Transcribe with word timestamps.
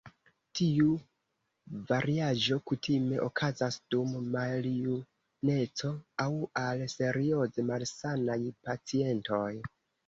Tiu 0.59 0.93
variaĵo 1.91 2.57
kutime 2.71 3.21
okazas 3.27 3.79
dum 3.95 4.17
maljuneco 4.37 5.95
aŭ 6.27 6.31
al 6.67 6.85
serioze 6.99 7.69
malsanaj 7.73 8.45
pacientoj. 8.67 9.49